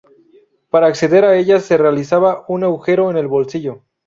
[0.71, 3.83] Para acceder a ellas se realizaba un agujero en el bolsillo.